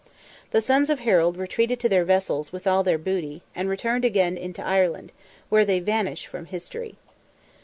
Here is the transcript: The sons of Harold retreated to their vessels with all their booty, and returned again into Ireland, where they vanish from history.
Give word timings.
The 0.49 0.61
sons 0.61 0.89
of 0.89 1.01
Harold 1.01 1.37
retreated 1.37 1.79
to 1.81 1.87
their 1.87 2.03
vessels 2.03 2.51
with 2.51 2.65
all 2.65 2.81
their 2.81 2.97
booty, 2.97 3.43
and 3.53 3.69
returned 3.69 4.03
again 4.03 4.35
into 4.35 4.65
Ireland, 4.65 5.11
where 5.49 5.63
they 5.63 5.77
vanish 5.79 6.25
from 6.25 6.47
history. 6.47 6.95